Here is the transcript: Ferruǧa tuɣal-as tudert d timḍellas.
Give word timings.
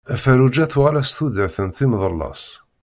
Ferruǧa 0.23 0.65
tuɣal-as 0.71 1.09
tudert 1.17 1.57
d 1.67 1.71
timḍellas. 1.77 2.43